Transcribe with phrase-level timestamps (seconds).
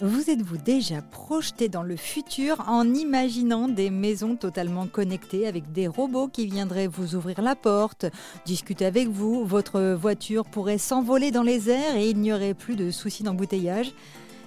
[0.00, 5.88] Vous êtes-vous déjà projeté dans le futur en imaginant des maisons totalement connectées avec des
[5.88, 8.06] robots qui viendraient vous ouvrir la porte,
[8.46, 12.76] discuter avec vous, votre voiture pourrait s'envoler dans les airs et il n'y aurait plus
[12.76, 13.92] de soucis d'embouteillage?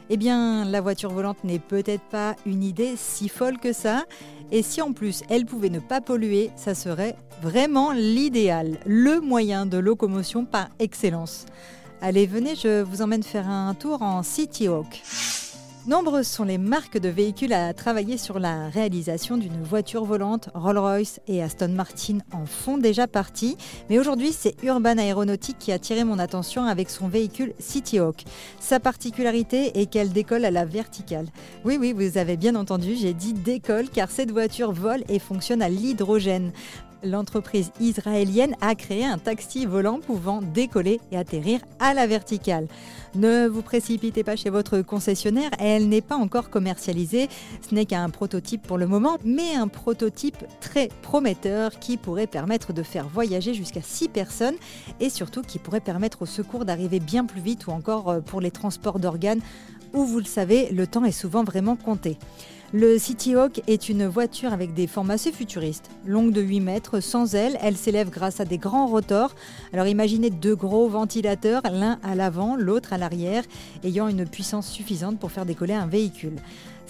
[0.09, 4.05] Eh bien, la voiture volante n'est peut-être pas une idée si folle que ça.
[4.51, 9.65] Et si en plus elle pouvait ne pas polluer, ça serait vraiment l'idéal, le moyen
[9.65, 11.45] de locomotion par excellence.
[11.99, 15.01] Allez, venez, je vous emmène faire un tour en City Hawk.
[15.87, 20.49] Nombreuses sont les marques de véhicules à travailler sur la réalisation d'une voiture volante.
[20.53, 23.57] Rolls-Royce et Aston Martin en font déjà partie.
[23.89, 28.25] Mais aujourd'hui, c'est Urban Aeronautique qui a attiré mon attention avec son véhicule Cityhawk.
[28.59, 31.25] Sa particularité est qu'elle décolle à la verticale.
[31.65, 35.63] Oui, oui, vous avez bien entendu, j'ai dit décolle car cette voiture vole et fonctionne
[35.63, 36.51] à l'hydrogène
[37.03, 42.67] l'entreprise israélienne a créé un taxi volant pouvant décoller et atterrir à la verticale.
[43.15, 47.27] Ne vous précipitez pas chez votre concessionnaire, elle n'est pas encore commercialisée,
[47.67, 52.73] ce n'est qu'un prototype pour le moment, mais un prototype très prometteur qui pourrait permettre
[52.73, 54.55] de faire voyager jusqu'à 6 personnes
[54.99, 58.41] et surtout qui pourrait permettre au secours d'arriver bien plus vite ou encore euh, pour
[58.41, 59.41] les transports d'organes
[59.93, 62.17] où vous le savez, le temps est souvent vraiment compté.
[62.73, 65.89] Le City Hawk est une voiture avec des formes assez futuristes.
[66.05, 69.35] Longue de 8 mètres, sans ailes, elle s'élève grâce à des grands rotors.
[69.73, 73.43] Alors imaginez deux gros ventilateurs, l'un à l'avant, l'autre à l'arrière,
[73.83, 76.37] ayant une puissance suffisante pour faire décoller un véhicule.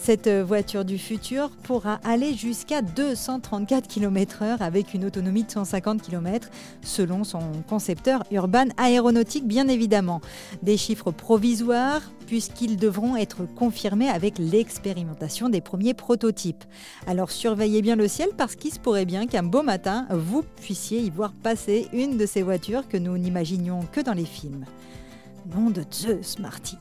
[0.04, 6.50] Cette voiture du futur pourra aller jusqu'à 234 km/h avec une autonomie de 150 km
[6.82, 10.20] selon son concepteur Urban Aéronautique bien évidemment.
[10.64, 16.64] Des chiffres provisoires puisqu'ils devront être confirmés avec l'expérimentation des premiers prototypes.
[17.06, 21.02] Alors surveillez bien le ciel parce qu'il se pourrait bien qu'un beau matin vous puissiez
[21.02, 24.66] y voir passer une de ces voitures que nous n'imaginions que dans les films.
[25.56, 26.80] Nom de Zeus, Marty.